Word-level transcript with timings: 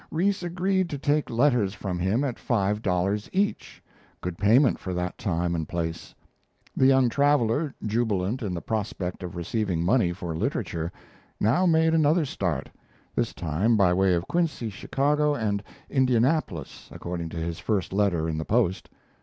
Rees 0.09 0.41
agreed 0.41 0.89
to 0.89 0.97
take 0.97 1.29
letters 1.29 1.75
from 1.75 1.99
him 1.99 2.23
at 2.23 2.39
five 2.39 2.81
dollars 2.81 3.29
each 3.31 3.83
good 4.19 4.35
payment 4.35 4.79
for 4.79 4.95
that 4.95 5.15
time 5.15 5.53
and 5.53 5.69
place. 5.69 6.15
The 6.75 6.87
young 6.87 7.07
traveler, 7.07 7.75
jubilant 7.85 8.41
in 8.41 8.55
the 8.55 8.63
prospect 8.63 9.21
of 9.21 9.35
receiving 9.35 9.83
money 9.83 10.11
for 10.11 10.35
literature, 10.35 10.91
now 11.39 11.67
made 11.67 11.93
another 11.93 12.25
start, 12.25 12.71
this 13.13 13.31
time 13.31 13.77
by 13.77 13.93
way 13.93 14.15
of 14.15 14.27
Quincy, 14.27 14.71
Chicago, 14.71 15.35
and 15.35 15.61
Indianapolis 15.87 16.89
according 16.91 17.29
to 17.29 17.37
his 17.37 17.59
first 17.59 17.93
letter 17.93 18.27
in 18.27 18.39
the 18.39 18.43
Post. 18.45 18.89